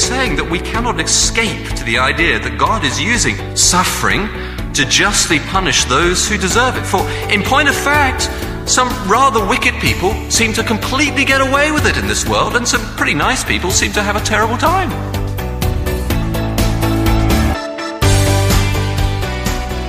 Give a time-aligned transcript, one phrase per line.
[0.00, 4.28] saying that we cannot escape to the idea that God is using suffering
[4.72, 6.86] to justly punish those who deserve it.
[6.86, 8.30] For, in point of fact,
[8.68, 12.66] some rather wicked people seem to completely get away with it in this world, and
[12.66, 14.88] some pretty nice people seem to have a terrible time.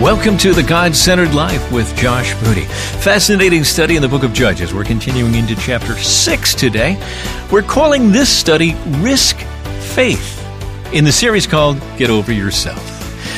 [0.02, 2.66] Welcome to the God Centered Life with Josh Moody.
[3.02, 4.74] Fascinating study in the book of Judges.
[4.74, 7.00] We're continuing into chapter 6 today.
[7.52, 9.46] We're calling this study Risk
[9.94, 12.80] Faith in the series called Get Over Yourself.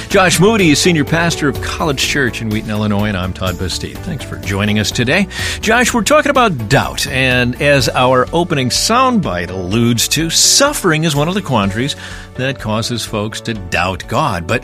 [0.10, 3.98] Josh Moody is senior pastor of College Church in Wheaton, Illinois, and I'm Todd Busteed.
[3.98, 5.28] Thanks for joining us today.
[5.62, 11.28] Josh, we're talking about doubt, and as our opening soundbite alludes to, suffering is one
[11.28, 11.96] of the quandaries
[12.36, 14.46] that causes folks to doubt God.
[14.46, 14.64] But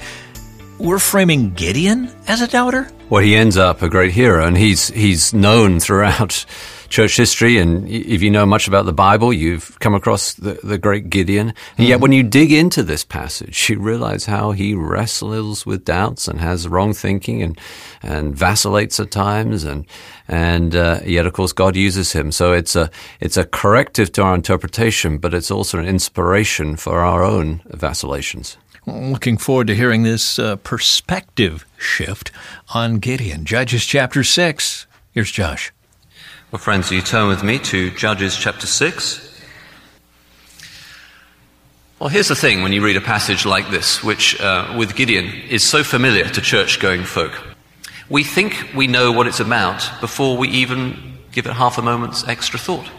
[0.80, 2.90] we're framing Gideon as a doubter?
[3.10, 6.46] Well, he ends up a great hero, and he's he's known throughout
[6.90, 7.58] church history.
[7.58, 11.54] And if you know much about the Bible, you've come across the, the great Gideon.
[11.78, 16.28] And yet, when you dig into this passage, you realize how he wrestles with doubts
[16.28, 17.60] and has wrong thinking and
[18.04, 19.64] and vacillates at times.
[19.64, 19.86] And
[20.28, 22.32] and uh, yet, of course, God uses him.
[22.32, 27.00] So it's a it's a corrective to our interpretation, but it's also an inspiration for
[27.00, 28.58] our own vacillations.
[28.90, 32.32] Looking forward to hearing this uh, perspective shift
[32.74, 33.46] on Gideon.
[33.46, 34.88] Judges chapter 6.
[35.12, 35.72] Here's Josh.
[36.52, 39.28] Well, friends, do you turn with me to Judges chapter 6.
[42.00, 45.26] Well, here's the thing when you read a passage like this, which uh, with Gideon
[45.50, 47.34] is so familiar to church going folk.
[48.10, 52.28] We think we know what it's about before we even give it half a moment's
[52.28, 52.90] extra thought.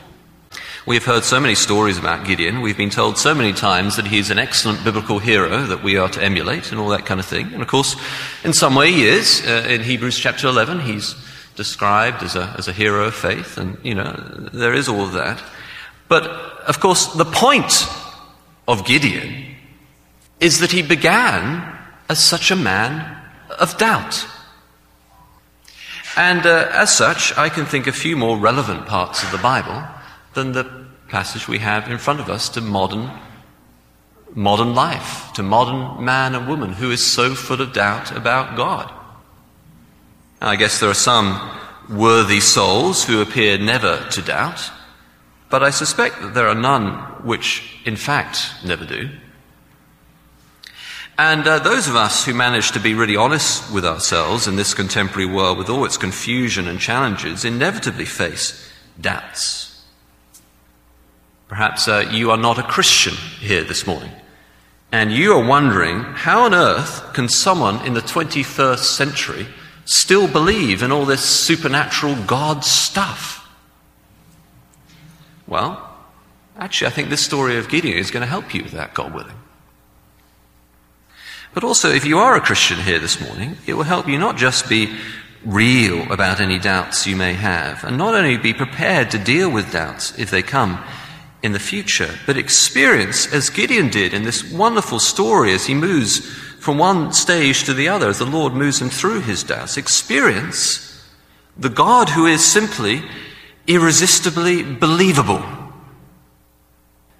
[0.86, 2.62] We have heard so many stories about Gideon.
[2.62, 6.08] We've been told so many times that he's an excellent biblical hero that we are
[6.08, 7.52] to emulate and all that kind of thing.
[7.52, 7.96] And of course,
[8.44, 9.42] in some way he is.
[9.46, 11.14] Uh, in Hebrews chapter 11, he's
[11.54, 13.58] described as a, as a hero of faith.
[13.58, 14.12] And, you know,
[14.54, 15.42] there is all of that.
[16.08, 16.24] But,
[16.66, 17.86] of course, the point
[18.66, 19.54] of Gideon
[20.40, 21.76] is that he began
[22.08, 23.22] as such a man
[23.58, 24.26] of doubt.
[26.16, 29.86] And uh, as such, I can think a few more relevant parts of the Bible
[30.34, 33.10] than the passage we have in front of us to modern
[34.34, 38.92] modern life, to modern man and woman who is so full of doubt about God.
[40.40, 41.58] I guess there are some
[41.88, 44.70] worthy souls who appear never to doubt,
[45.48, 46.92] but I suspect that there are none
[47.24, 49.10] which, in fact, never do.
[51.18, 54.72] And uh, those of us who manage to be really honest with ourselves in this
[54.72, 59.69] contemporary world with all its confusion and challenges inevitably face doubts.
[61.50, 64.12] Perhaps uh, you are not a Christian here this morning.
[64.92, 69.48] And you are wondering, how on earth can someone in the 21st century
[69.84, 73.48] still believe in all this supernatural God stuff?
[75.48, 75.92] Well,
[76.56, 79.12] actually, I think this story of Gideon is going to help you with that, God
[79.12, 79.34] willing.
[81.52, 84.36] But also, if you are a Christian here this morning, it will help you not
[84.36, 84.96] just be
[85.44, 89.72] real about any doubts you may have, and not only be prepared to deal with
[89.72, 90.80] doubts if they come,
[91.42, 96.18] in the future, but experience, as Gideon did in this wonderful story as he moves
[96.58, 100.86] from one stage to the other, as the Lord moves him through his doubts, experience
[101.56, 103.02] the God who is simply
[103.66, 105.42] irresistibly believable.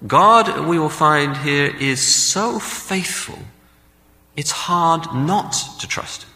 [0.05, 3.39] God, we will find here, is so faithful,
[4.35, 6.29] it's hard not to trust him.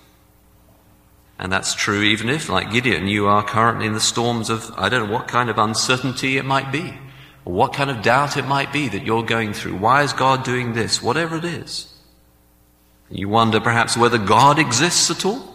[1.38, 4.90] And that's true even if, like Gideon, you are currently in the storms of, I
[4.90, 6.98] don't know what kind of uncertainty it might be
[7.46, 9.78] or what kind of doubt it might be that you're going through.
[9.78, 11.02] Why is God doing this?
[11.02, 11.88] Whatever it is.
[13.10, 15.54] You wonder perhaps whether God exists at all.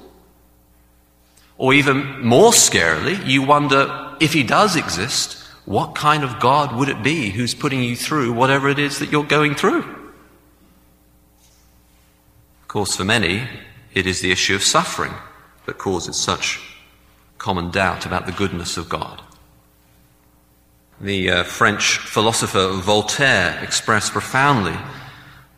[1.59, 5.37] Or even more scarily, you wonder if he does exist,
[5.67, 9.13] what kind of God would it be who's putting you through whatever it is that
[9.13, 9.81] you're going through?
[12.63, 13.49] Of course, for many,
[13.93, 15.13] it is the issue of suffering
[15.67, 16.61] that causes such
[17.39, 19.21] common doubt about the goodness of God.
[21.01, 24.77] The uh, French philosopher Voltaire expressed profoundly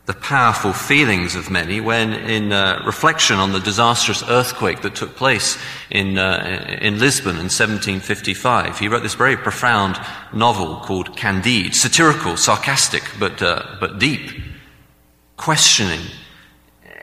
[0.07, 5.17] the powerful feelings of many when, in uh, reflection on the disastrous earthquake that took
[5.17, 5.59] place
[5.91, 10.01] in, uh, in Lisbon in 1755, he wrote this very profound
[10.33, 14.31] novel called Candide, satirical, sarcastic, but, uh, but deep,
[15.37, 16.07] questioning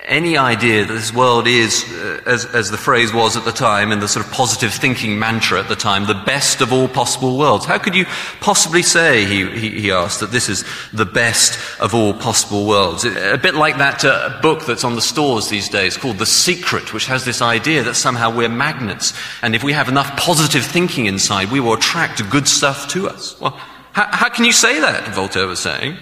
[0.10, 3.92] any idea that this world is, uh, as, as the phrase was at the time
[3.92, 7.38] in the sort of positive thinking mantra at the time, the best of all possible
[7.38, 7.66] worlds.
[7.66, 8.06] How could you
[8.42, 13.06] possibly say, he, he, he asked, that this is the best of all possible worlds?
[13.06, 16.94] A bit like that uh, book that's on the stores these days called The Secret,
[16.94, 21.06] which has this idea that somehow we're magnets, and if we have enough positive thinking
[21.06, 23.40] inside, we will attract good stuff to us.
[23.40, 23.52] Well,
[23.94, 25.98] how, how can you say that, Voltaire was saying,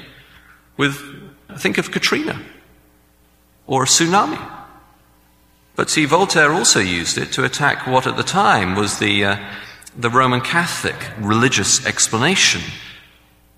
[0.78, 0.98] with
[1.58, 2.40] think of Katrina
[3.68, 4.54] or a tsunami.
[5.76, 9.38] But see, Voltaire also used it to attack what at the time was the, uh,
[9.96, 12.62] the Roman Catholic religious explanation,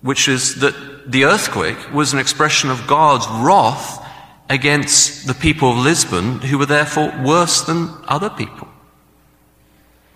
[0.02, 4.06] which is that the earthquake was an expression of God's wrath
[4.50, 8.68] against the people of Lisbon, who were therefore worse than other people.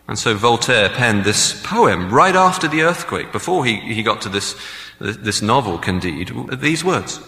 [0.06, 4.28] And so Voltaire penned this poem right after the earthquake, before he, he got to
[4.28, 4.60] this,
[4.98, 7.20] this novel, Candide, these words.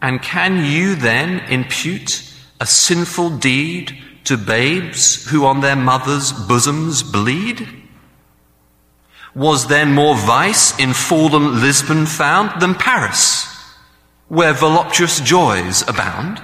[0.00, 7.02] And can you then impute a sinful deed to babes who on their mothers' bosoms
[7.02, 7.66] bleed?
[9.34, 13.46] Was then more vice in fallen Lisbon found than Paris,
[14.28, 16.42] where voluptuous joys abound?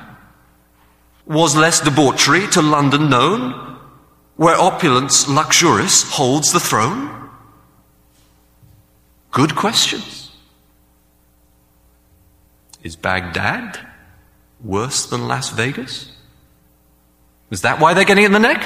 [1.27, 3.73] Was less debauchery to London known?
[4.37, 7.31] where opulence luxurious holds the throne?
[9.31, 10.22] Good questions.
[12.83, 13.79] Is Baghdad
[14.63, 16.13] worse than Las Vegas?
[17.51, 18.63] Is that why they're getting in the neck?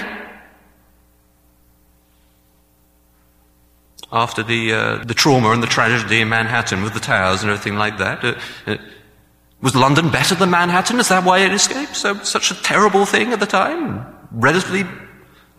[4.12, 7.76] After the, uh, the trauma and the tragedy in Manhattan with the towers and everything
[7.76, 8.34] like that, uh,
[8.66, 8.76] uh,
[9.60, 11.00] was London better than Manhattan?
[11.00, 11.96] Is that why it escaped?
[11.96, 14.06] So, such a terrible thing at the time?
[14.30, 14.84] Relatively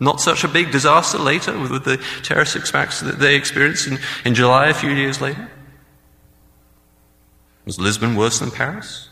[0.00, 3.98] not such a big disaster later with, with the terrorist attacks that they experienced in,
[4.24, 5.50] in July a few years later?
[7.68, 9.10] Was Lisbon worse than Paris?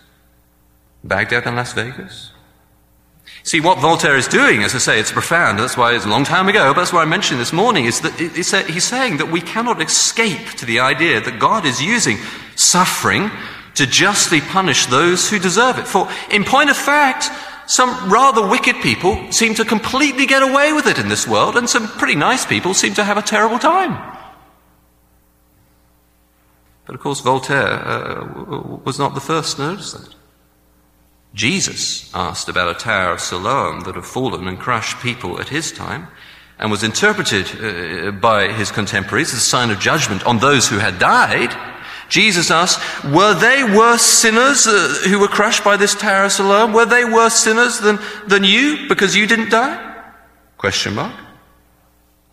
[1.05, 2.31] Baghdad than Las Vegas?
[3.43, 5.59] See, what Voltaire is doing, as I say, it's profound.
[5.59, 8.01] That's why it's a long time ago, but that's why I mentioned this morning, is
[8.01, 12.17] that he's saying that we cannot escape to the idea that God is using
[12.55, 13.31] suffering
[13.75, 15.87] to justly punish those who deserve it.
[15.87, 17.29] For, in point of fact,
[17.71, 21.69] some rather wicked people seem to completely get away with it in this world, and
[21.69, 24.16] some pretty nice people seem to have a terrible time.
[26.87, 30.15] But of course, Voltaire uh, was not the first to notice that.
[31.35, 35.71] Jesus asked about a tower of Siloam that had fallen and crushed people at his
[35.71, 36.09] time,
[36.59, 40.79] and was interpreted uh, by his contemporaries as a sign of judgment on those who
[40.79, 41.55] had died.
[42.09, 46.73] Jesus asked, were they worse sinners uh, who were crushed by this tower of Siloam?
[46.73, 47.99] Were they worse sinners than,
[48.29, 50.05] than you because you didn't die?
[50.57, 51.15] Question mark.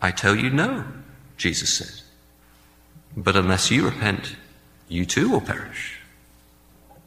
[0.00, 0.84] I tell you no,
[1.36, 2.02] Jesus said.
[3.16, 4.36] But unless you repent,
[4.88, 5.98] you too will perish.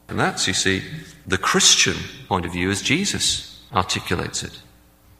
[0.08, 0.82] And that's, you see,
[1.26, 1.96] the Christian
[2.28, 4.62] point of view as Jesus articulates it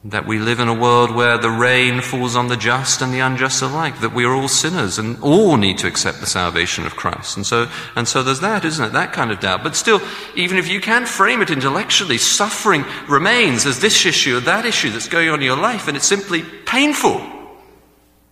[0.05, 3.19] that we live in a world where the rain falls on the just and the
[3.19, 6.95] unjust alike, that we are all sinners and all need to accept the salvation of
[6.95, 7.35] Christ.
[7.35, 7.67] And so,
[7.97, 8.93] and so there's that, isn't it?
[8.93, 9.61] That kind of doubt.
[9.61, 10.01] But still,
[10.35, 14.89] even if you can frame it intellectually, suffering remains as this issue or that issue
[14.89, 17.21] that's going on in your life, and it's simply painful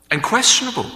[0.10, 0.90] and questionable.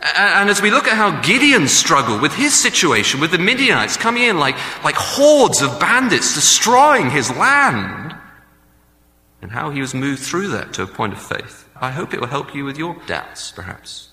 [0.00, 4.24] And as we look at how Gideon struggled with his situation, with the Midianites coming
[4.24, 8.14] in like, like hordes of bandits destroying his land,
[9.40, 11.68] and how he was moved through that to a point of faith.
[11.80, 14.08] I hope it will help you with your doubts, perhaps.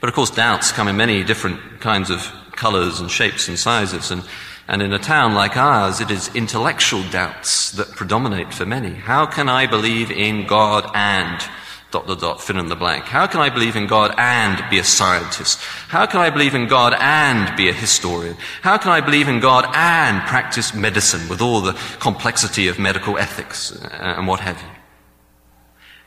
[0.00, 4.10] But of course, doubts come in many different kinds of colors and shapes and sizes.
[4.10, 4.24] And,
[4.66, 8.94] and in a town like ours, it is intellectual doubts that predominate for many.
[8.94, 11.40] How can I believe in God and
[11.90, 13.04] dot, dot, dot, fill in the blank.
[13.04, 15.60] How can I believe in God and be a scientist?
[15.88, 18.36] How can I believe in God and be a historian?
[18.62, 23.18] How can I believe in God and practice medicine with all the complexity of medical
[23.18, 24.68] ethics uh, and what have you?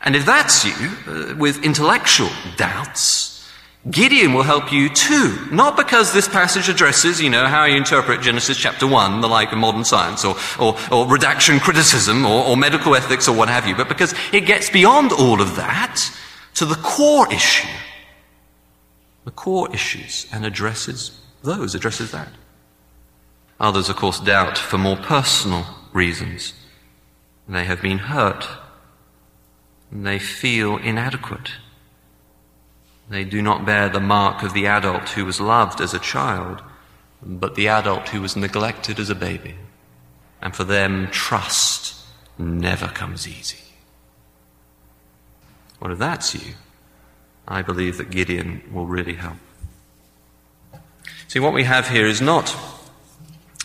[0.02, 3.33] And if that's you, uh, with intellectual doubts,
[3.90, 5.46] Gideon will help you too.
[5.50, 9.52] Not because this passage addresses, you know, how you interpret Genesis chapter 1, the like
[9.52, 13.66] of modern science, or, or, or redaction criticism, or, or medical ethics, or what have
[13.68, 16.00] you, but because it gets beyond all of that
[16.54, 17.68] to the core issue.
[19.26, 22.28] The core issues, and addresses those, addresses that.
[23.60, 26.54] Others, of course, doubt for more personal reasons.
[27.46, 28.46] They have been hurt.
[29.90, 31.50] and They feel inadequate.
[33.08, 36.62] They do not bear the mark of the adult who was loved as a child,
[37.22, 39.54] but the adult who was neglected as a baby.
[40.40, 41.96] And for them, trust
[42.38, 43.58] never comes easy.
[45.80, 46.54] Well, if that's you,
[47.46, 49.36] I believe that Gideon will really help.
[51.28, 52.56] See, what we have here is not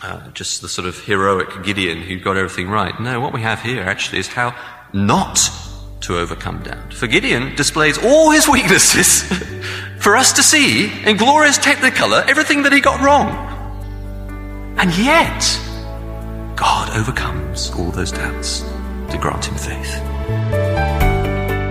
[0.02, 2.98] uh, just the sort of heroic Gideon who got everything right.
[3.00, 4.54] No, what we have here actually is how
[4.92, 5.50] not
[6.00, 6.92] to overcome doubt.
[6.92, 9.22] For Gideon displays all his weaknesses
[9.98, 13.28] for us to see in glorious technicolor everything that he got wrong.
[14.78, 15.60] And yet,
[16.56, 18.60] God overcomes all those doubts
[19.10, 20.00] to grant him faith.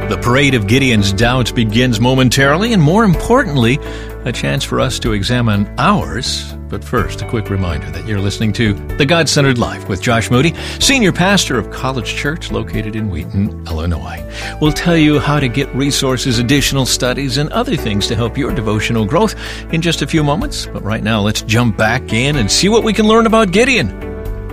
[0.09, 3.79] The parade of Gideon's doubts begins momentarily, and more importantly,
[4.25, 8.53] a chance for us to examine ours But first, a quick reminder that you're listening
[8.53, 13.09] to The God Centered Life with Josh Moody, Senior Pastor of College Church located in
[13.09, 14.23] Wheaton, Illinois.
[14.61, 18.53] We'll tell you how to get resources, additional studies, and other things to help your
[18.53, 19.35] devotional growth
[19.73, 20.67] in just a few moments.
[20.67, 23.89] But right now, let's jump back in and see what we can learn about Gideon.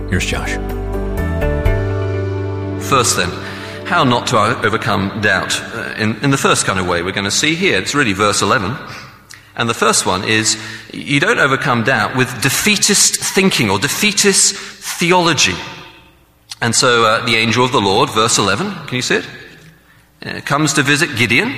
[0.09, 0.53] Here's Josh.
[2.89, 3.29] First, then,
[3.85, 5.61] how not to overcome doubt.
[5.61, 8.13] Uh, in, in the first kind of way we're going to see here, it's really
[8.13, 8.75] verse 11.
[9.57, 10.55] And the first one is
[10.93, 15.55] you don't overcome doubt with defeatist thinking or defeatist theology.
[16.61, 19.27] And so uh, the angel of the Lord, verse 11, can you see it?
[20.23, 21.53] Uh, comes to visit Gideon.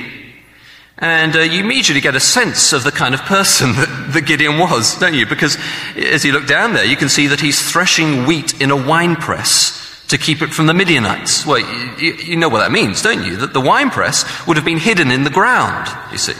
[0.98, 4.58] And uh, you immediately get a sense of the kind of person that, that Gideon
[4.58, 5.25] was, don't you?
[5.25, 5.58] Because
[5.96, 9.18] as you look down there, you can see that he's threshing wheat in a wine
[9.18, 11.46] press to keep it from the Midianites.
[11.46, 11.60] Well,
[12.00, 13.36] you, you know what that means, don't you?
[13.38, 16.34] That the wine press would have been hidden in the ground, you see.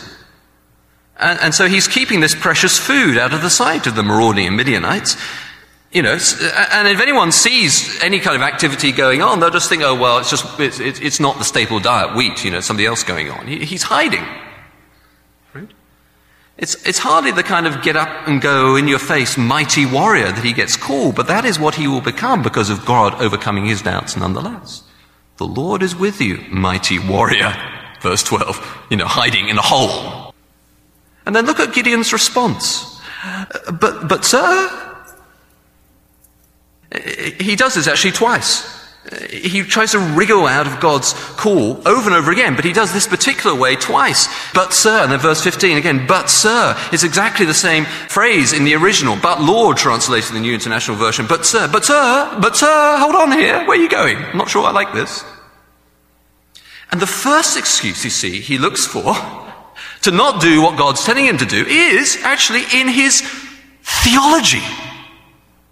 [1.20, 4.56] And, and, so he's keeping this precious food out of the sight of the marauding
[4.56, 5.18] Midianites.
[5.92, 6.18] You know,
[6.72, 10.20] and if anyone sees any kind of activity going on, they'll just think, oh, well,
[10.20, 13.48] it's just, it's, it's not the staple diet, wheat, you know, something else going on.
[13.48, 14.24] He, he's hiding.
[15.56, 15.68] Right?
[16.58, 20.32] It's, it's hardly the kind of get up and go in your face mighty warrior
[20.32, 23.66] that he gets called, but that is what he will become because of God overcoming
[23.66, 24.84] his doubts nonetheless.
[25.38, 27.56] The Lord is with you, mighty warrior.
[28.02, 30.29] Verse 12, you know, hiding in a hole.
[31.30, 33.00] And then look at Gideon's response.
[33.72, 35.06] But, but sir,
[37.40, 38.66] he does this actually twice.
[39.30, 42.94] He tries to wriggle out of God's call over and over again, but he does
[42.94, 44.28] this particular way twice.
[44.56, 48.64] But sir, and then verse 15 again, but sir, is exactly the same phrase in
[48.64, 52.58] the original, but Lord translated in the New International Version, but sir, but sir, but
[52.58, 54.18] sir, hold on here, where are you going?
[54.18, 55.24] I'm not sure I like this.
[56.92, 59.14] And the first excuse you see he looks for
[60.02, 63.22] to not do what God's telling him to do is actually in his
[63.84, 64.62] theology.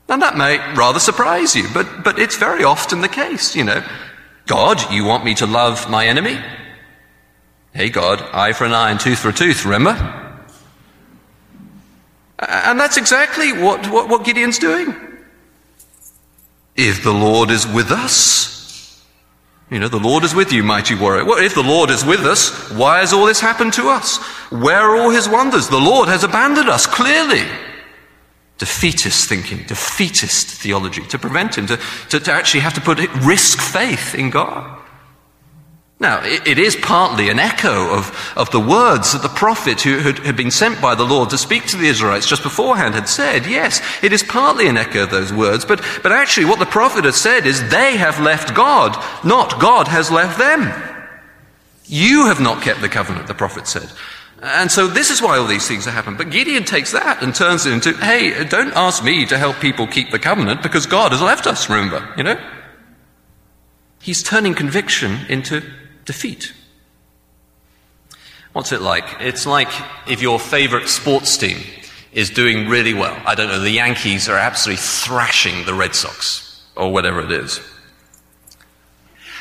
[0.09, 3.83] And that may rather surprise you, but, but it's very often the case, you know.
[4.45, 6.39] God, you want me to love my enemy?
[7.73, 9.91] Hey, God, eye for an eye and tooth for a tooth, remember?
[12.39, 14.95] And that's exactly what, what, what Gideon's doing.
[16.75, 18.56] If the Lord is with us,
[19.69, 21.25] you know, the Lord is with you, mighty warrior.
[21.25, 24.17] Well, if the Lord is with us, why has all this happened to us?
[24.49, 25.67] Where are all his wonders?
[25.67, 27.43] The Lord has abandoned us, clearly.
[28.57, 31.77] Defeatist thinking, defeatist theology, to prevent him to,
[32.09, 34.76] to, to actually have to put risk faith in God.
[35.99, 40.19] Now, it is partly an echo of, of the words that the prophet who had,
[40.19, 43.47] had, been sent by the Lord to speak to the Israelites just beforehand had said.
[43.47, 47.03] Yes, it is partly an echo of those words, but, but actually what the prophet
[47.05, 50.71] has said is they have left God, not God has left them.
[51.85, 53.91] You have not kept the covenant, the prophet said.
[54.43, 56.19] And so this is why all these things have happened.
[56.19, 59.87] But Gideon takes that and turns it into, hey, don't ask me to help people
[59.87, 62.39] keep the covenant because God has left us, remember, you know?
[63.99, 65.63] He's turning conviction into
[66.07, 66.53] defeat.
[68.53, 69.05] What's it like?
[69.19, 69.69] It's like
[70.07, 71.59] if your favorite sports team
[72.11, 73.15] is doing really well.
[73.27, 77.61] I don't know, the Yankees are absolutely thrashing the Red Sox, or whatever it is.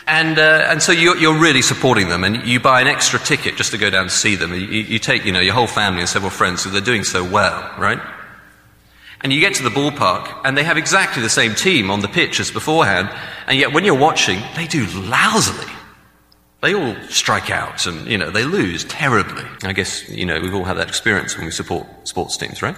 [0.07, 3.57] And, uh, and so you're, you're, really supporting them, and you buy an extra ticket
[3.57, 4.53] just to go down and see them.
[4.53, 7.25] You, you take, you know, your whole family and several friends, so they're doing so
[7.25, 7.99] well, right?
[9.23, 12.09] And you get to the ballpark, and they have exactly the same team on the
[12.09, 13.11] pitch as beforehand,
[13.47, 15.73] and yet when you're watching, they do lousily.
[16.67, 19.45] They all strike out and, you know, they lose terribly.
[19.63, 22.77] I guess, you know, we've all had that experience when we support sports teams, right?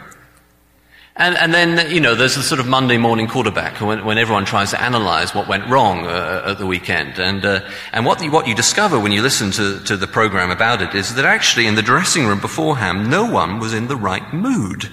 [1.16, 4.44] And, and then, you know, there's the sort of Monday morning quarterback when, when everyone
[4.44, 7.18] tries to analyze what went wrong uh, at the weekend.
[7.18, 10.50] And, uh, and what, you, what you discover when you listen to, to the program
[10.50, 13.96] about it is that actually in the dressing room beforehand, no one was in the
[13.96, 14.90] right mood.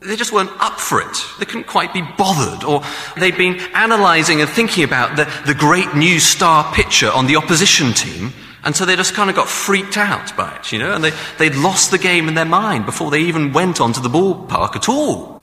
[0.00, 1.16] They just weren't up for it.
[1.38, 2.62] They couldn't quite be bothered.
[2.62, 2.82] Or
[3.16, 7.92] they'd been analyzing and thinking about the, the great new star pitcher on the opposition
[7.92, 8.32] team.
[8.64, 11.12] And so they just kind of got freaked out by it, you know, and they,
[11.38, 14.88] they'd lost the game in their mind before they even went onto the ballpark at
[14.88, 15.42] all.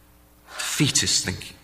[0.58, 1.56] Defeatist thinking.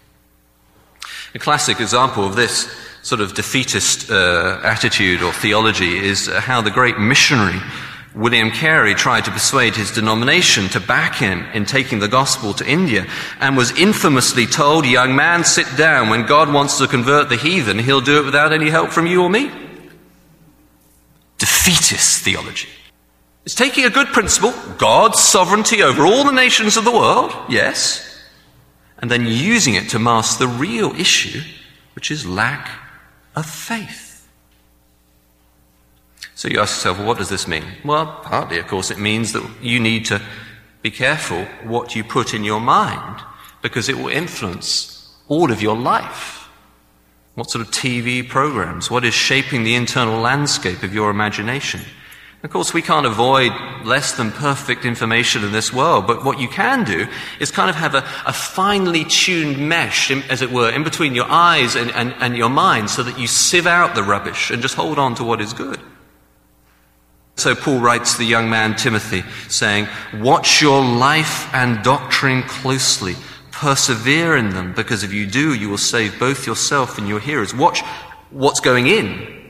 [1.34, 6.72] A classic example of this sort of defeatist uh, attitude or theology is how the
[6.72, 7.60] great missionary
[8.14, 12.70] William Carey tried to persuade his denomination to back him in taking the gospel to
[12.70, 13.08] India
[13.40, 16.10] and was infamously told, young man, sit down.
[16.10, 19.24] When God wants to convert the heathen, he'll do it without any help from you
[19.24, 19.50] or me.
[21.38, 22.68] Defeatist theology.
[23.46, 28.22] It's taking a good principle, God's sovereignty over all the nations of the world, yes,
[29.00, 31.42] and then using it to mask the real issue,
[31.96, 32.70] which is lack
[33.36, 34.11] of faith.
[36.42, 37.64] So you ask yourself, well, what does this mean?
[37.86, 40.20] Well, partly, of course, it means that you need to
[40.82, 43.22] Be careful what you put in your mind
[43.62, 46.50] because it will influence all of your life.
[47.36, 48.90] What sort of TV programs?
[48.90, 51.82] What is shaping the internal landscape of your imagination?
[52.42, 53.52] Of course, we can't avoid
[53.86, 57.08] less than perfect information in this world, but what you can do
[57.40, 61.14] is kind of have a, a finely tuned mesh, in, as it were, in between
[61.14, 64.64] your eyes and, and, and your mind so that you sieve out the rubbish and
[64.64, 65.80] just hold on to what is good.
[67.42, 73.16] So Paul writes the young man Timothy, saying, Watch your life and doctrine closely.
[73.52, 77.54] Persevere in them, because if you do, you will save both yourself and your hearers.
[77.54, 77.82] Watch
[78.30, 79.42] what's going in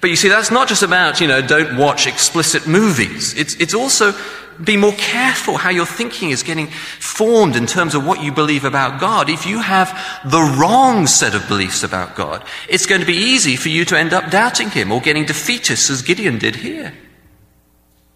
[0.00, 3.34] but you see, that's not just about, you know, don't watch explicit movies.
[3.34, 4.12] It's, it's also
[4.62, 8.64] be more careful how your thinking is getting formed in terms of what you believe
[8.64, 9.28] about God.
[9.28, 9.92] If you have
[10.24, 13.98] the wrong set of beliefs about God, it's going to be easy for you to
[13.98, 16.94] end up doubting Him or getting defeatist as Gideon did here.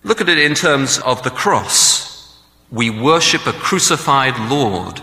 [0.02, 2.38] Look at it in terms of the cross.
[2.71, 5.02] We worship a crucified Lord,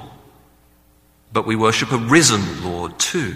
[1.33, 3.35] but we worship a risen Lord too.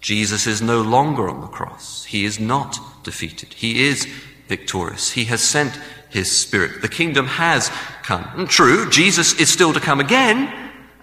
[0.00, 2.04] Jesus is no longer on the cross.
[2.04, 3.54] He is not defeated.
[3.54, 4.06] He is
[4.48, 5.12] victorious.
[5.12, 5.78] He has sent
[6.12, 6.82] his spirit.
[6.82, 7.70] The kingdom has
[8.02, 8.28] come.
[8.36, 10.52] And true, Jesus is still to come again,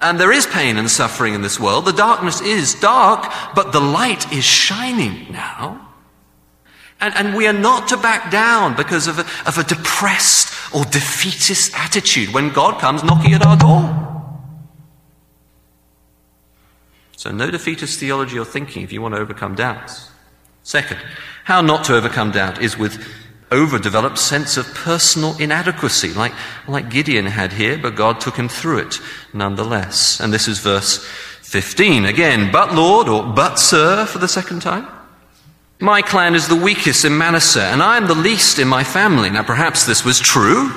[0.01, 1.86] and there is pain and suffering in this world.
[1.86, 5.88] The darkness is dark, but the light is shining now.
[7.01, 10.86] And, and we are not to back down because of a, of a depressed or
[10.86, 14.06] defeatist attitude when God comes knocking at our door.
[17.16, 20.10] So, no defeatist theology or thinking if you want to overcome doubts.
[20.63, 21.00] Second,
[21.44, 23.04] how not to overcome doubt is with
[23.51, 26.34] overdeveloped sense of personal inadequacy, like,
[26.68, 29.00] like Gideon had here, but God took him through it
[29.34, 30.20] nonetheless.
[30.20, 31.03] And this is verse
[31.41, 32.06] 15.
[32.06, 34.88] Again, but Lord, or but Sir for the second time.
[35.79, 39.29] My clan is the weakest in Manasseh, and I am the least in my family.
[39.29, 40.70] Now, perhaps this was true.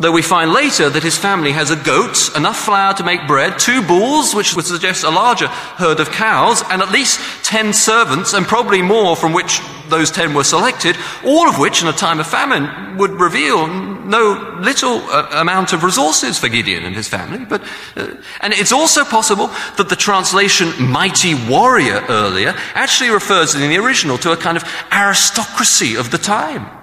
[0.00, 3.58] Though we find later that his family has a goat, enough flour to make bread,
[3.58, 8.32] two bulls, which would suggest a larger herd of cows, and at least ten servants,
[8.32, 12.18] and probably more from which those ten were selected, all of which in a time
[12.18, 17.44] of famine would reveal no little uh, amount of resources for Gideon and his family.
[17.44, 17.62] But,
[17.94, 23.76] uh, and it's also possible that the translation mighty warrior earlier actually refers in the
[23.76, 26.79] original to a kind of aristocracy of the time.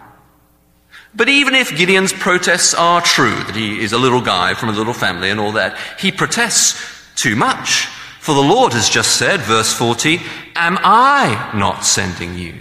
[1.18, 4.72] But even if Gideon's protests are true, that he is a little guy from a
[4.72, 6.80] little family and all that, he protests
[7.16, 7.88] too much.
[8.22, 10.20] For the Lord has just said, verse 40,
[10.56, 12.54] Am I not sending you?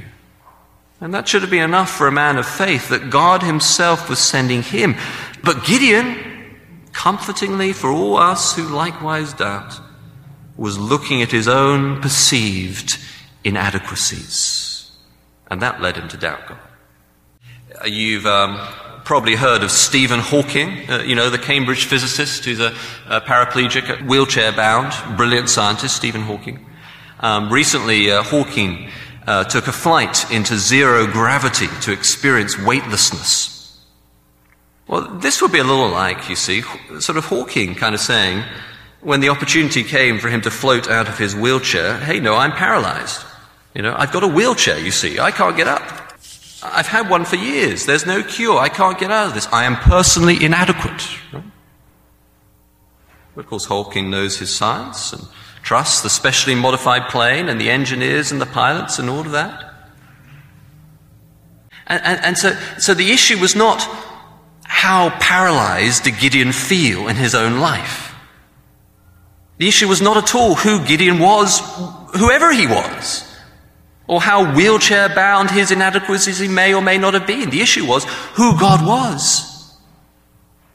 [1.03, 4.19] And that should have been enough for a man of faith that God himself was
[4.19, 4.97] sending him.
[5.45, 6.57] But Gideon,
[6.95, 9.79] comfortingly for all us who likewise doubt,
[10.57, 12.99] was looking at his own perceived
[13.45, 14.91] inadequacies.
[15.51, 16.66] And that led him to doubt God.
[17.83, 18.59] Uh, you've um,
[19.05, 22.75] probably heard of Stephen Hawking, uh, you know, the Cambridge physicist who's a,
[23.09, 26.65] a paraplegic, wheelchair bound, brilliant scientist, Stephen Hawking.
[27.21, 28.91] Um, recently, uh, Hawking
[29.27, 33.79] uh, took a flight into zero gravity to experience weightlessness.
[34.87, 36.63] Well, this would be a little like, you see,
[37.01, 38.45] sort of Hawking kind of saying,
[39.01, 42.53] when the opportunity came for him to float out of his wheelchair, hey, no, I'm
[42.53, 43.25] paralyzed.
[43.75, 46.06] You know, I've got a wheelchair, you see, I can't get up.
[46.73, 47.87] I've had one for years.
[47.87, 48.59] There's no cure.
[48.59, 49.49] I can't get out of this.
[49.53, 51.09] I am personally inadequate.
[51.33, 55.27] But of course, Hawking knows his science and
[55.63, 59.75] trusts the specially modified plane and the engineers and the pilots and all of that.
[61.87, 63.87] And, and, and so, so the issue was not
[64.65, 68.15] how paralyzed did Gideon feel in his own life.
[69.59, 71.61] The issue was not at all who Gideon was,
[72.17, 73.36] whoever he was
[74.09, 77.51] or how wheelchair bound his inadequacies he may or may not have been.
[77.51, 79.77] The issue was who God was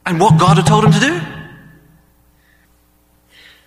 [0.05, 1.21] and what God had told him to do.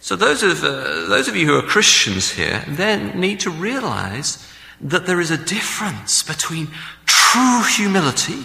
[0.00, 4.46] So those of, uh, those of you who are Christians here then need to realize
[4.80, 6.68] that there is a difference between
[7.06, 8.44] true humility,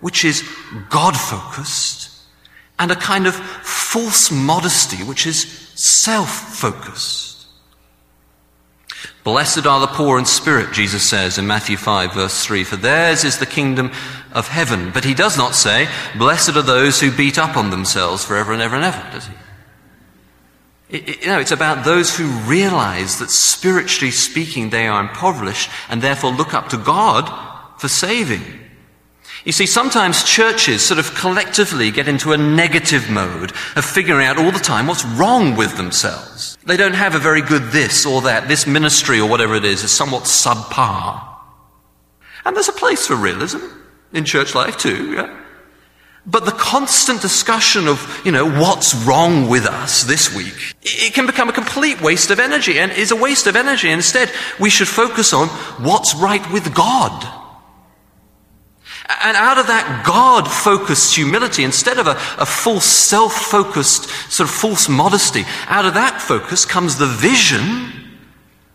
[0.00, 0.46] which is
[0.90, 2.10] God focused,
[2.78, 7.31] and a kind of false modesty, which is self focused.
[9.24, 13.22] Blessed are the poor in spirit, Jesus says in Matthew 5 verse 3, for theirs
[13.22, 13.92] is the kingdom
[14.32, 14.90] of heaven.
[14.92, 18.60] But he does not say, blessed are those who beat up on themselves forever and
[18.60, 19.34] ever and ever, does he?
[20.92, 25.70] It, it, you know, it's about those who realize that spiritually speaking they are impoverished
[25.88, 27.30] and therefore look up to God
[27.80, 28.42] for saving.
[29.44, 34.38] You see, sometimes churches sort of collectively get into a negative mode of figuring out
[34.38, 36.56] all the time what's wrong with themselves.
[36.64, 38.46] They don't have a very good this or that.
[38.46, 41.28] This ministry or whatever it is is somewhat subpar.
[42.44, 43.58] And there's a place for realism
[44.12, 45.40] in church life too, yeah?
[46.24, 51.26] But the constant discussion of, you know, what's wrong with us this week, it can
[51.26, 53.90] become a complete waste of energy and is a waste of energy.
[53.90, 55.48] Instead, we should focus on
[55.82, 57.41] what's right with God.
[59.20, 64.48] And out of that God focused humility, instead of a, a false self focused, sort
[64.48, 67.92] of false modesty, out of that focus comes the vision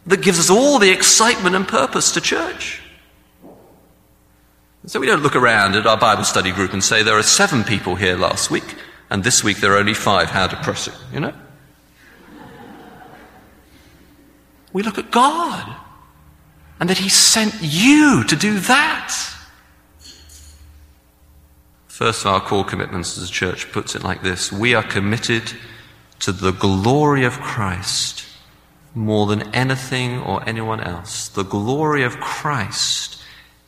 [0.05, 2.81] that gives us all the excitement and purpose to church.
[4.85, 7.65] So we don't look around at our Bible study group and say, there are seven
[7.65, 8.75] people here last week,
[9.09, 10.29] and this week there are only five.
[10.29, 11.33] How depressing, you know?
[14.71, 15.75] We look at God
[16.79, 19.36] and that He sent you to do that.
[21.97, 25.53] First of our core commitments as a church puts it like this We are committed
[26.19, 28.23] to the glory of Christ
[28.93, 31.27] more than anything or anyone else.
[31.27, 33.19] The glory of Christ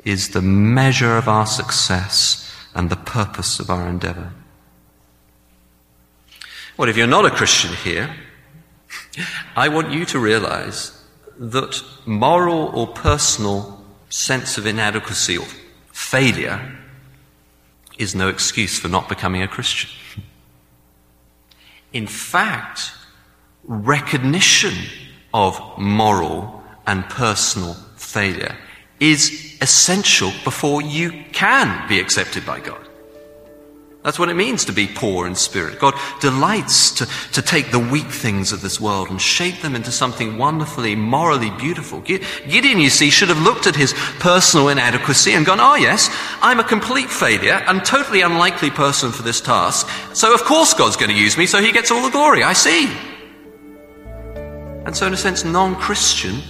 [0.06, 4.32] is the measure of our success and the purpose of our endeavor.
[6.78, 8.16] Well, if you're not a Christian here,
[9.56, 11.04] I want you to realize
[11.36, 15.48] that moral or personal sense of inadequacy or
[15.92, 16.76] failure
[18.00, 19.92] is no excuse for not becoming a Christian.
[21.94, 22.92] In fact,
[23.64, 24.74] recognition
[25.34, 28.58] of moral and personal failure
[29.00, 32.89] is essential before you can be accepted by God.
[34.02, 35.78] That's what it means to be poor in spirit.
[35.78, 39.92] God delights to, to take the weak things of this world and shape them into
[39.92, 42.00] something wonderfully, morally beautiful.
[42.00, 46.10] Gideon, you see, should have looked at his personal inadequacy and gone, oh yes,
[46.42, 49.90] I'm a complete failure and totally unlikely person for this task.
[50.14, 52.42] So of course God's going to use me, so he gets all the glory.
[52.42, 52.90] I see.
[54.86, 56.42] And so in a sense, non-Christian,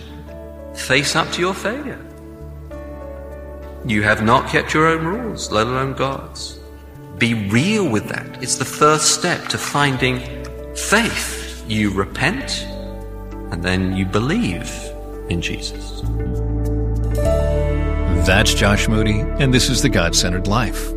[0.75, 1.99] face up to your failure.
[3.87, 6.58] You have not kept your own rules, let alone God's.
[7.19, 8.41] Be real with that.
[8.41, 10.21] It's the first step to finding
[10.75, 11.63] faith.
[11.67, 12.63] You repent
[13.51, 14.71] and then you believe
[15.29, 16.01] in Jesus.
[18.25, 20.93] That's Josh Moody, and this is the God centered life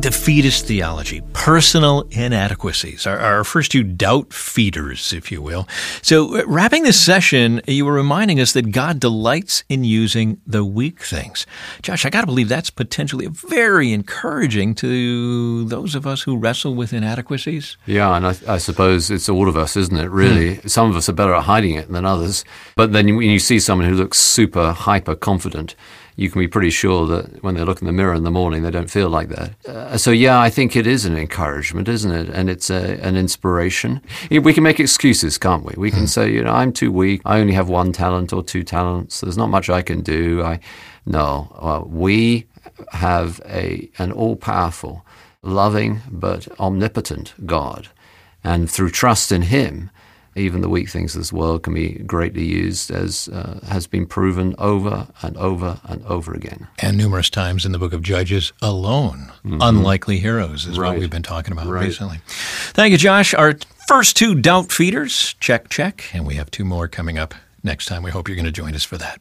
[0.00, 5.66] defeatist theology, personal inadequacies, our, our, first two doubt feeders, if you will.
[6.02, 10.64] So, uh, wrapping this session, you were reminding us that God delights in using the
[10.64, 11.46] weak things.
[11.82, 16.74] Josh, I got to believe that's potentially very encouraging to those of us who wrestle
[16.74, 17.76] with inadequacies.
[17.86, 20.10] Yeah, and I, I suppose it's all of us, isn't it?
[20.10, 20.68] Really, hmm.
[20.68, 22.44] some of us are better at hiding it than others.
[22.76, 25.74] But then when you see someone who looks super hyper confident,
[26.16, 28.62] you can be pretty sure that when they look in the mirror in the morning,
[28.62, 29.52] they don't feel like that.
[29.66, 32.30] Uh, so, yeah, I think it is an encouragement, isn't it?
[32.30, 34.00] And it's a, an inspiration.
[34.30, 35.74] We can make excuses, can't we?
[35.76, 36.08] We can mm.
[36.08, 37.20] say, you know, I'm too weak.
[37.26, 39.20] I only have one talent or two talents.
[39.20, 40.42] There's not much I can do.
[40.42, 40.60] I
[41.04, 41.54] no.
[41.54, 42.46] Uh, we
[42.92, 45.04] have a an all powerful,
[45.42, 47.88] loving but omnipotent God,
[48.42, 49.90] and through trust in Him
[50.36, 54.06] even the weak things of this world can be greatly used, as uh, has been
[54.06, 56.68] proven over and over and over again.
[56.78, 59.32] And numerous times in the book of Judges alone.
[59.44, 59.58] Mm-hmm.
[59.60, 60.90] Unlikely heroes is right.
[60.90, 61.84] what we've been talking about right.
[61.84, 62.20] recently.
[62.26, 63.34] Thank you, Josh.
[63.34, 63.54] Our
[63.88, 66.04] first two doubt feeders, check, check.
[66.12, 68.02] And we have two more coming up next time.
[68.02, 69.20] We hope you're going to join us for that.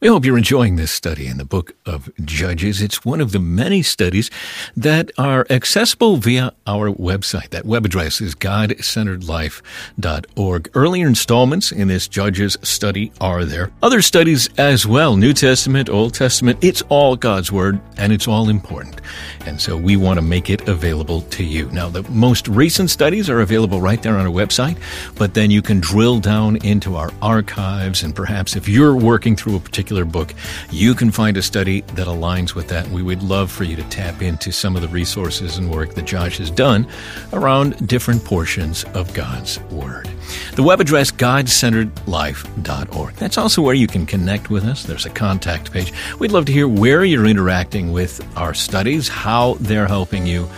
[0.00, 2.80] We hope you're enjoying this study in the book of Judges.
[2.80, 4.30] It's one of the many studies
[4.76, 7.50] that are accessible via our website.
[7.50, 10.70] That web address is godcenteredlife.org.
[10.74, 13.70] Earlier installments in this Judges study are there.
[13.82, 18.48] Other studies as well, New Testament, Old Testament, it's all God's Word and it's all
[18.48, 19.00] important.
[19.46, 21.70] And so we want to make it available to you.
[21.70, 24.78] Now, the most recent studies are available right there on our website,
[25.16, 29.49] but then you can drill down into our archives and perhaps if you're working through
[29.50, 30.32] through a particular book,
[30.70, 32.86] you can find a study that aligns with that.
[32.88, 36.04] We would love for you to tap into some of the resources and work that
[36.04, 36.86] Josh has done
[37.32, 40.08] around different portions of God's Word.
[40.54, 43.14] The web address, godcenteredlife.org.
[43.14, 44.84] That's also where you can connect with us.
[44.84, 45.92] There's a contact page.
[46.20, 50.48] We'd love to hear where you're interacting with our studies, how they're helping you,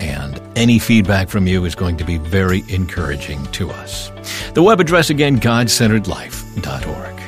[0.00, 4.10] and any feedback from you is going to be very encouraging to us.
[4.54, 7.19] The web address again, godcenteredlife.org.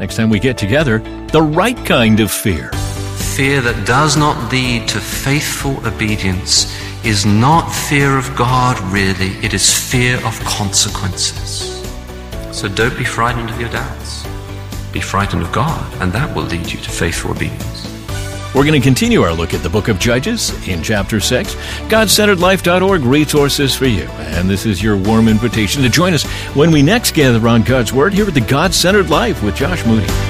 [0.00, 1.00] Next time we get together,
[1.32, 2.70] the right kind of fear.
[3.36, 6.72] Fear that does not lead to faithful obedience
[7.04, 9.30] is not fear of God, really.
[9.44, 11.82] It is fear of consequences.
[12.52, 14.24] So don't be frightened of your doubts.
[14.92, 17.77] Be frightened of God, and that will lead you to faithful obedience.
[18.54, 21.54] We're going to continue our look at the book of Judges in chapter 6.
[21.54, 24.04] GodCenteredLife.org resources for you.
[24.04, 27.92] And this is your warm invitation to join us when we next gather around God's
[27.92, 30.27] Word here at the God Centered Life with Josh Moody.